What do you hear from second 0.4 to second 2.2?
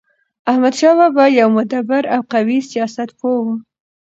احمدشاه بابا يو مدبر